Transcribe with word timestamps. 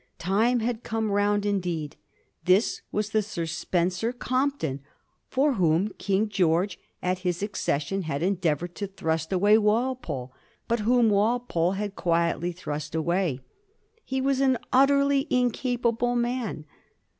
Time 0.17 0.61
had 0.61 0.81
come 0.81 1.11
round 1.11 1.45
in 1.45 1.59
deed— 1.59 1.95
this 2.45 2.81
was 2.91 3.11
the 3.11 3.21
Sir 3.21 3.45
Spencer 3.45 4.11
Compton 4.11 4.81
for 5.29 5.53
whom 5.61 5.89
King 5.99 6.27
George 6.27 6.79
at 7.03 7.19
his 7.19 7.43
accession 7.43 8.01
had 8.01 8.23
endeavored 8.23 8.73
to 8.73 8.87
thrust 8.87 9.31
away 9.31 9.59
Walpole, 9.59 10.33
but 10.67 10.79
whom 10.79 11.11
Walpole 11.11 11.73
had 11.73 11.95
quietly 11.95 12.51
thrust 12.51 12.95
away. 12.95 13.41
He 14.03 14.19
was 14.21 14.41
an 14.41 14.57
utterly 14.73 15.27
incapable 15.29 16.15
man. 16.15 16.65